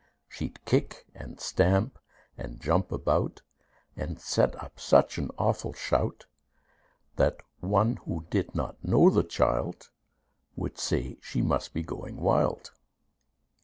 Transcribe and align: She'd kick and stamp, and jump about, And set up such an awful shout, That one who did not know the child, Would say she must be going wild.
She'd 0.27 0.65
kick 0.65 1.05
and 1.13 1.39
stamp, 1.39 1.99
and 2.35 2.59
jump 2.59 2.91
about, 2.91 3.43
And 3.95 4.19
set 4.19 4.55
up 4.55 4.79
such 4.79 5.19
an 5.19 5.29
awful 5.37 5.73
shout, 5.73 6.25
That 7.17 7.41
one 7.59 7.97
who 7.97 8.25
did 8.31 8.55
not 8.55 8.83
know 8.83 9.11
the 9.11 9.21
child, 9.23 9.91
Would 10.55 10.79
say 10.79 11.19
she 11.21 11.43
must 11.43 11.71
be 11.75 11.83
going 11.83 12.17
wild. 12.17 12.71